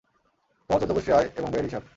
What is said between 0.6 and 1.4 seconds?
তোমার চৌদ্দ গোষ্ঠীর আয়